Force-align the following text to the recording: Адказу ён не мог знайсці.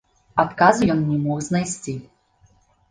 Адказу 0.43 0.89
ён 0.95 1.05
не 1.11 1.21
мог 1.27 1.47
знайсці. 1.51 1.97